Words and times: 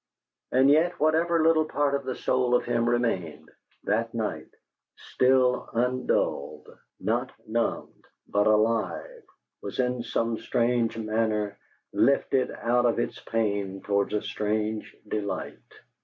And 0.51 0.71
yet, 0.71 0.99
whatever 0.99 1.43
little 1.43 1.65
part 1.65 1.93
of 1.93 2.05
the 2.05 2.15
soul 2.15 2.55
of 2.55 2.65
him 2.65 2.89
remained, 2.89 3.51
that 3.83 4.15
night, 4.15 4.49
still 4.95 5.69
undulled, 5.73 6.67
not 6.99 7.31
numbed, 7.47 8.05
but 8.27 8.47
alive, 8.47 9.21
was 9.61 9.77
in 9.77 10.01
some 10.01 10.39
strange 10.39 10.97
manner 10.97 11.59
lifted 11.93 12.49
out 12.49 12.87
of 12.87 12.97
its 12.97 13.19
pain 13.19 13.83
towards 13.83 14.15
a 14.15 14.23
strange 14.23 14.97
delight. 15.07 15.61